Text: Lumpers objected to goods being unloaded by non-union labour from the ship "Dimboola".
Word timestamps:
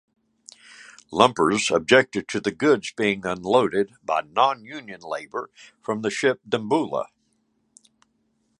Lumpers 1.11 1.69
objected 1.69 2.27
to 2.29 2.39
goods 2.41 2.91
being 2.91 3.23
unloaded 3.23 3.93
by 4.03 4.21
non-union 4.21 5.01
labour 5.01 5.51
from 5.79 6.01
the 6.01 6.09
ship 6.09 6.41
"Dimboola". 6.49 7.05